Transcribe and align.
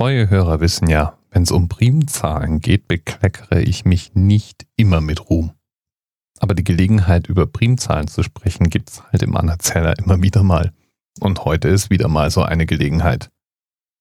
Treue 0.00 0.30
Hörer 0.30 0.60
wissen 0.60 0.88
ja, 0.88 1.18
wenn 1.30 1.42
es 1.42 1.50
um 1.50 1.68
Primzahlen 1.68 2.60
geht, 2.60 2.88
bekleckere 2.88 3.60
ich 3.60 3.84
mich 3.84 4.14
nicht 4.14 4.66
immer 4.74 5.02
mit 5.02 5.28
Ruhm. 5.28 5.52
Aber 6.38 6.54
die 6.54 6.64
Gelegenheit, 6.64 7.26
über 7.26 7.46
Primzahlen 7.46 8.08
zu 8.08 8.22
sprechen, 8.22 8.70
gibt's 8.70 9.02
halt 9.02 9.22
im 9.22 9.36
Anerzähler 9.36 9.98
immer 9.98 10.22
wieder 10.22 10.42
mal. 10.42 10.72
Und 11.20 11.44
heute 11.44 11.68
ist 11.68 11.90
wieder 11.90 12.08
mal 12.08 12.30
so 12.30 12.40
eine 12.40 12.64
Gelegenheit. 12.64 13.28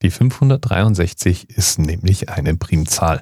Die 0.02 0.10
563 0.10 1.50
ist 1.50 1.80
nämlich 1.80 2.29
eine 2.29 2.55
Primzahl. 2.55 3.21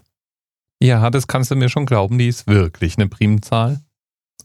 Ja, 0.79 1.09
das 1.09 1.25
kannst 1.25 1.49
du 1.49 1.55
mir 1.55 1.69
schon 1.69 1.87
glauben, 1.87 2.19
die 2.19 2.27
ist 2.27 2.45
wirklich 2.45 2.99
eine 2.99 3.07
Primzahl. 3.07 3.81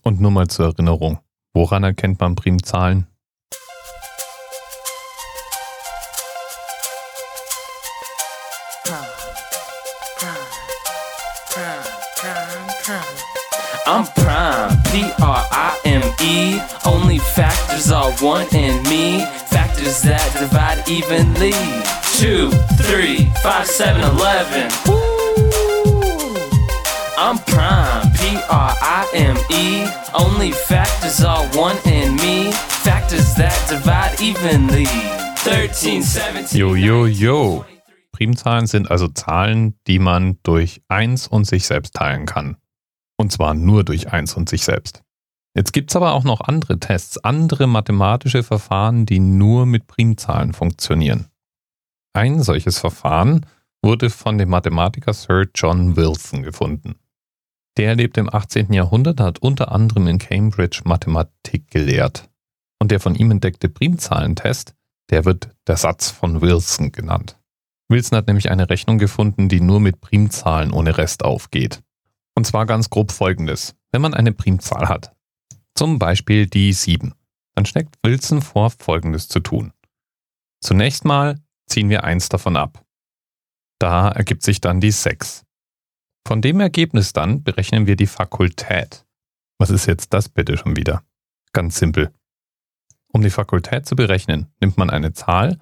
Und 0.01 0.23
nur 0.23 0.31
mal 0.31 0.49
zur 0.49 0.69
Erinnerung, 0.69 1.19
woran 1.53 1.85
erkennt 1.85 2.19
man 2.19 2.35
Primzahlen? 2.35 3.07
I'm 13.87 14.07
prime, 14.17 14.83
P-R-I-M-E. 14.91 16.61
Only 16.85 17.19
factors 17.19 17.93
are 17.93 18.11
one 18.15 18.47
in 18.53 18.83
me. 18.85 19.25
Factors 19.51 20.03
that 20.03 20.37
divide 20.39 20.89
evenly. 20.89 21.53
Two, 22.19 22.51
three, 22.83 23.31
five, 23.43 23.69
seven, 23.69 24.03
eleven. 24.03 24.69
I'm 27.17 27.39
prime, 27.39 28.11
P-R-I-M-E. 28.15 29.87
Only 30.13 30.51
factors 30.51 31.23
are 31.23 31.47
one 31.57 31.77
in 31.87 32.17
me. 32.17 32.51
Factors 32.51 33.35
that 33.37 33.57
divide 33.69 34.21
evenly. 34.21 34.87
13, 35.39 36.03
17. 36.03 36.59
Yo, 36.59 36.75
yo, 36.75 37.09
jo. 37.09 37.65
Primzahlen 38.23 38.69
sind 38.69 38.89
also 38.89 39.09
Zahlen, 39.09 39.75
die 39.89 39.99
man 39.99 40.39
durch 40.45 40.81
1 40.87 41.27
und 41.27 41.45
sich 41.45 41.67
selbst 41.67 41.95
teilen 41.95 42.25
kann. 42.25 42.57
Und 43.17 43.33
zwar 43.33 43.53
nur 43.53 43.83
durch 43.83 44.13
eins 44.13 44.35
und 44.35 44.49
sich 44.49 44.63
selbst. 44.63 45.03
Jetzt 45.57 45.73
gibt's 45.73 45.97
aber 45.97 46.13
auch 46.13 46.23
noch 46.23 46.41
andere 46.41 46.79
Tests, 46.79 47.19
andere 47.19 47.67
mathematische 47.67 48.45
Verfahren, 48.45 49.07
die 49.07 49.19
nur 49.19 49.67
mit 49.67 49.89
Primzahlen 49.89 50.53
funktionieren. 50.53 51.27
Ein 52.13 52.45
solches 52.45 52.79
Verfahren 52.79 53.45
wurde 53.83 54.09
von 54.09 54.39
dem 54.39 54.51
Mathematiker 54.51 55.15
Sir 55.15 55.47
John 55.53 55.97
Wilson 55.97 56.45
gefunden. 56.45 56.95
Der 57.77 57.97
lebte 57.97 58.21
im 58.21 58.33
18. 58.33 58.73
Jahrhundert, 58.73 59.19
hat 59.19 59.41
unter 59.41 59.73
anderem 59.73 60.07
in 60.07 60.19
Cambridge 60.19 60.83
Mathematik 60.85 61.73
gelehrt. 61.73 62.31
Und 62.79 62.93
der 62.93 63.01
von 63.01 63.17
ihm 63.17 63.33
entdeckte 63.33 63.69
Primzahlentest, 63.69 64.77
der 65.11 65.25
wird 65.25 65.49
der 65.67 65.77
Satz 65.77 66.09
von 66.09 66.41
Wilson 66.41 66.93
genannt. 66.93 67.37
Wilson 67.93 68.17
hat 68.17 68.27
nämlich 68.27 68.51
eine 68.51 68.69
Rechnung 68.69 68.99
gefunden, 68.99 69.49
die 69.49 69.61
nur 69.61 69.79
mit 69.79 70.01
Primzahlen 70.01 70.73
ohne 70.73 70.97
Rest 70.97 71.25
aufgeht. 71.25 71.83
Und 72.35 72.47
zwar 72.47 72.67
ganz 72.67 72.91
grob 72.91 73.13
folgendes. 73.13 73.77
Wenn 73.93 74.01
man 74.01 74.15
eine 74.15 74.33
Primzahl 74.33 74.89
hat, 74.89 75.15
zum 75.75 75.99
Beispiel 75.99 76.47
die 76.47 76.73
7, 76.73 77.15
dann 77.55 77.67
schlägt 77.67 77.97
Wilson 78.03 78.41
vor, 78.41 78.71
folgendes 78.71 79.29
zu 79.29 79.41
tun. 79.41 79.73
Zunächst 80.61 81.05
mal 81.05 81.39
ziehen 81.67 81.91
wir 81.91 82.03
eins 82.05 82.31
davon 82.31 82.57
ab. 82.57 82.83
Da 83.79 84.09
ergibt 84.09 84.43
sich 84.43 84.61
dann 84.61 84.81
die 84.81 84.91
6. 84.91 85.45
Von 86.27 86.41
dem 86.41 86.61
Ergebnis 86.61 87.13
dann 87.13 87.43
berechnen 87.43 87.87
wir 87.87 87.97
die 87.97 88.07
Fakultät. 88.07 89.05
Was 89.59 89.71
ist 89.71 89.87
jetzt 89.87 90.15
das 90.15 90.29
bitte 90.29 90.57
schon 90.57 90.77
wieder? 90.77 91.03
Ganz 91.53 91.79
simpel. 91.79 92.11
Um 93.13 93.21
die 93.21 93.31
Fakultät 93.31 93.85
zu 93.85 93.97
berechnen, 93.97 94.47
nimmt 94.61 94.79
man 94.79 94.89
eine 94.89 95.13
Zahl 95.13 95.59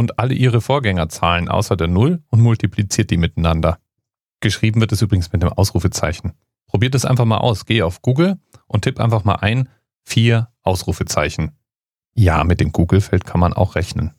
und 0.00 0.18
alle 0.18 0.34
ihre 0.34 0.60
Vorgängerzahlen 0.60 1.48
außer 1.48 1.76
der 1.76 1.86
0 1.86 2.22
und 2.28 2.40
multipliziert 2.40 3.10
die 3.10 3.18
miteinander. 3.18 3.78
Geschrieben 4.40 4.80
wird 4.80 4.92
es 4.92 5.02
übrigens 5.02 5.30
mit 5.32 5.44
einem 5.44 5.52
Ausrufezeichen. 5.52 6.32
Probiert 6.66 6.94
es 6.94 7.04
einfach 7.04 7.26
mal 7.26 7.38
aus. 7.38 7.66
Geh 7.66 7.82
auf 7.82 8.00
Google 8.00 8.38
und 8.66 8.82
tipp 8.82 8.98
einfach 8.98 9.24
mal 9.24 9.36
ein 9.36 9.68
vier 10.04 10.48
Ausrufezeichen. 10.62 11.52
Ja, 12.14 12.42
mit 12.44 12.60
dem 12.60 12.72
Google-Feld 12.72 13.24
kann 13.24 13.40
man 13.40 13.52
auch 13.52 13.74
rechnen. 13.74 14.14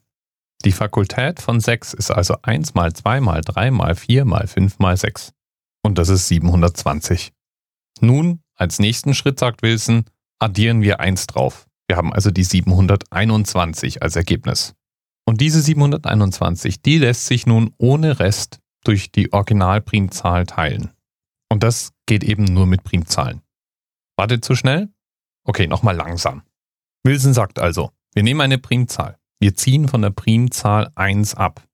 Die 0.63 0.71
Fakultät 0.71 1.41
von 1.41 1.59
6 1.59 1.93
ist 1.93 2.11
also 2.11 2.35
1 2.43 2.75
mal 2.75 2.93
2 2.93 3.19
mal 3.19 3.41
3 3.41 3.71
mal 3.71 3.95
4 3.95 4.25
mal 4.25 4.45
5 4.45 4.77
mal 4.77 4.95
6. 4.95 5.33
Und 5.81 5.97
das 5.97 6.09
ist 6.09 6.27
720. 6.27 7.33
Nun, 7.99 8.41
als 8.55 8.77
nächsten 8.77 9.15
Schritt 9.15 9.39
sagt 9.39 9.63
Wilson, 9.63 10.05
addieren 10.37 10.81
wir 10.83 10.99
1 10.99 11.25
drauf. 11.25 11.67
Wir 11.87 11.97
haben 11.97 12.13
also 12.13 12.29
die 12.29 12.43
721 12.43 14.03
als 14.03 14.15
Ergebnis. 14.15 14.75
Und 15.25 15.41
diese 15.41 15.61
721, 15.61 16.81
die 16.81 16.97
lässt 16.97 17.25
sich 17.25 17.45
nun 17.45 17.73
ohne 17.77 18.19
Rest 18.19 18.59
durch 18.83 19.11
die 19.11 19.31
Originalprimzahl 19.31 20.45
teilen. 20.45 20.91
Und 21.49 21.63
das 21.63 21.93
geht 22.05 22.23
eben 22.23 22.45
nur 22.45 22.65
mit 22.65 22.83
Primzahlen. 22.83 23.41
Wartet 24.17 24.43
zu 24.43 24.55
schnell? 24.55 24.89
Okay, 25.43 25.67
nochmal 25.67 25.95
langsam. 25.95 26.43
Wilson 27.03 27.33
sagt 27.33 27.59
also, 27.59 27.91
wir 28.13 28.23
nehmen 28.23 28.41
eine 28.41 28.57
Primzahl. 28.57 29.17
Wir 29.39 29.55
ziehen 29.55 29.87
von 29.87 30.01
der 30.01 30.11
Primzahl 30.11 30.91
1 30.95 31.35
ab. 31.35 31.67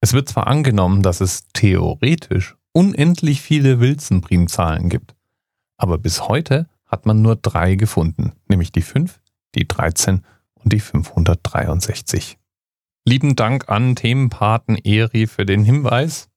Es 0.00 0.12
wird 0.12 0.28
zwar 0.28 0.48
angenommen, 0.48 1.04
dass 1.04 1.20
es 1.20 1.46
theoretisch 1.52 2.56
unendlich 2.72 3.40
viele 3.40 3.80
Wilson-Primzahlen 3.80 4.88
gibt, 4.88 5.14
aber 5.76 5.98
bis 5.98 6.28
heute 6.28 6.68
hat 6.86 7.06
man 7.06 7.22
nur 7.22 7.36
drei 7.36 7.74
gefunden, 7.74 8.32
nämlich 8.48 8.72
die 8.72 8.82
5, 8.82 9.20
die 9.54 9.66
13 9.66 10.24
und 10.54 10.72
die 10.72 10.80
563. 10.80 12.38
Lieben 13.04 13.34
Dank 13.34 13.68
an 13.68 13.96
Themenpaten 13.96 14.76
Eri 14.76 15.26
für 15.26 15.44
den 15.44 15.64
Hinweis 15.64 16.28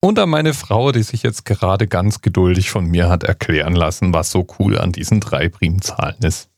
und 0.00 0.18
an 0.18 0.30
meine 0.30 0.54
Frau, 0.54 0.92
die 0.92 1.02
sich 1.02 1.22
jetzt 1.22 1.44
gerade 1.44 1.86
ganz 1.86 2.20
geduldig 2.20 2.70
von 2.70 2.86
mir 2.86 3.08
hat 3.08 3.22
erklären 3.22 3.74
lassen, 3.74 4.12
was 4.12 4.30
so 4.30 4.46
cool 4.58 4.78
an 4.78 4.92
diesen 4.92 5.20
drei 5.20 5.48
Primzahlen 5.48 6.18
ist. 6.22 6.50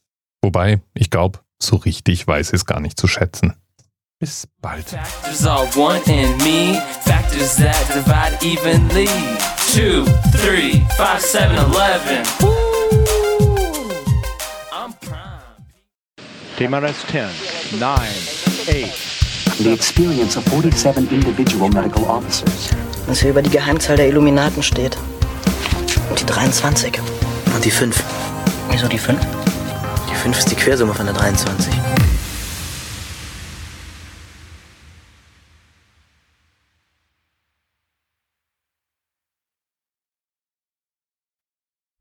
Wobei, 0.43 0.81
ich 0.95 1.11
glaube, 1.11 1.41
so 1.61 1.77
richtig 1.77 2.27
weiß 2.27 2.53
es 2.53 2.67
gar 2.67 2.81
nicht 2.81 2.99
zu 2.99 3.07
schätzen. 3.07 3.55
Bis 4.23 4.47
bald. 4.61 4.85
Factors 4.85 5.45
are 5.47 5.67
one 5.75 6.01
in 6.07 6.39
me. 6.45 6.79
Factors 7.03 7.57
that 7.57 7.75
divide 7.93 8.39
evenly. 8.41 9.09
Two, 9.75 10.05
three, 10.39 10.87
five, 10.97 11.21
seven, 11.21 11.57
eleven. 11.57 12.25
I'm 14.73 14.93
prime. 15.01 15.67
TMRS 16.57 17.05
10. 17.09 17.81
nine, 17.81 18.15
eight. 18.69 18.95
The 19.59 19.73
experience 19.73 20.37
of 20.37 20.45
47 20.45 21.09
individual 21.11 21.69
medical 21.69 22.05
officers. 22.05 22.71
Was 23.09 23.19
hier 23.19 23.31
über 23.31 23.43
die 23.43 23.51
Geheimzahl 23.51 23.97
der 23.97 24.07
Illuminaten 24.07 24.63
steht. 24.63 24.97
Und 26.11 26.21
die 26.21 26.27
23. 26.27 26.97
Und 27.53 27.65
die 27.65 27.73
5. 27.73 28.01
Wieso 28.71 28.87
die 28.87 28.99
5? 28.99 29.19
Die 30.09 30.15
5 30.15 30.39
ist 30.39 30.49
die 30.49 30.55
Quersumme 30.55 30.95
von 30.95 31.07
der 31.07 31.15
23. 31.17 31.82